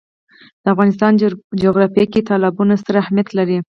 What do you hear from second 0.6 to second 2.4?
د افغانستان جغرافیه کې